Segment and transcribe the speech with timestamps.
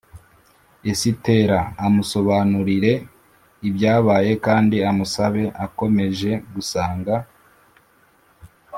[0.91, 2.93] esitera, amusobanurire
[3.67, 7.15] ibyabaye kandi amusabe akomeje gusanga